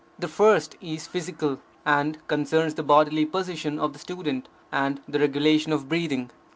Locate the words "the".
0.17-0.27, 2.73-2.81, 3.93-3.99, 5.07-5.19